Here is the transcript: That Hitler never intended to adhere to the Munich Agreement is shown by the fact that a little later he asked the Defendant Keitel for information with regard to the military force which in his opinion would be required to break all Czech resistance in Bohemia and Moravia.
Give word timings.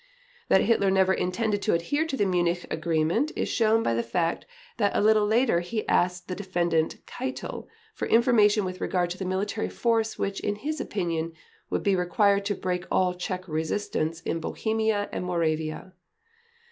That 0.47 0.61
Hitler 0.61 0.89
never 0.89 1.13
intended 1.13 1.61
to 1.61 1.75
adhere 1.75 2.07
to 2.07 2.17
the 2.17 2.25
Munich 2.25 2.65
Agreement 2.71 3.31
is 3.35 3.47
shown 3.47 3.83
by 3.83 3.93
the 3.93 4.01
fact 4.01 4.47
that 4.77 4.95
a 4.95 4.99
little 4.99 5.27
later 5.27 5.59
he 5.59 5.87
asked 5.87 6.27
the 6.27 6.33
Defendant 6.33 7.05
Keitel 7.05 7.67
for 7.93 8.07
information 8.07 8.65
with 8.65 8.81
regard 8.81 9.11
to 9.11 9.19
the 9.19 9.25
military 9.25 9.69
force 9.69 10.17
which 10.17 10.39
in 10.39 10.55
his 10.55 10.81
opinion 10.81 11.33
would 11.69 11.83
be 11.83 11.95
required 11.95 12.45
to 12.45 12.55
break 12.55 12.85
all 12.89 13.13
Czech 13.13 13.47
resistance 13.47 14.21
in 14.21 14.39
Bohemia 14.39 15.07
and 15.13 15.23
Moravia. 15.23 15.93